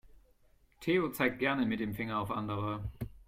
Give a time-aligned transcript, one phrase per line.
[0.81, 2.83] Theo zeigt gerne mit dem Finger auf andere.